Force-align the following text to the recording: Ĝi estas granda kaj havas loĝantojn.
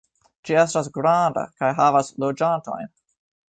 Ĝi 0.49 0.55
estas 0.61 0.89
granda 0.95 1.45
kaj 1.61 1.71
havas 1.83 2.11
loĝantojn. 2.25 2.93